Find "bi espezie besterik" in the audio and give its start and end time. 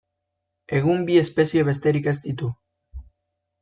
1.11-2.11